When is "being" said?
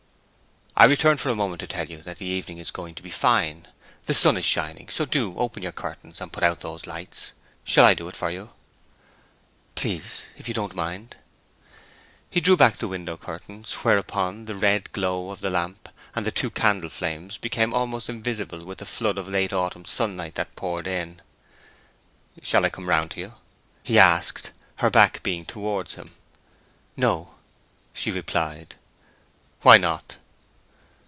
25.21-25.45